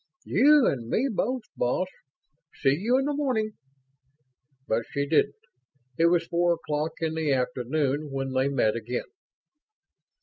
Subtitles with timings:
[0.25, 1.87] "You and me both, boss.
[2.55, 3.51] See you in the morning."
[4.67, 5.35] But she didn't.
[5.95, 9.05] It was four o'clock in the afternoon when they met again.